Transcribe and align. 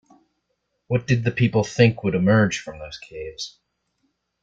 What 0.87 1.05
did 1.05 1.23
the 1.23 1.29
people 1.29 1.63
think 1.63 2.03
would 2.03 2.15
emerge 2.15 2.57
from 2.59 2.79
those 2.79 2.97
caves? 2.97 3.59